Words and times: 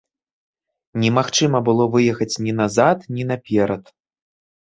Немагчыма 1.03 1.59
было 1.67 1.83
выехаць 1.95 2.39
ні 2.47 2.51
назад, 2.61 2.97
ні 3.17 3.23
наперад. 3.33 3.83